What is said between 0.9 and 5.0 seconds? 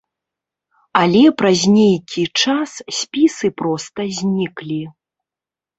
Але праз нейкі час спісы проста зніклі.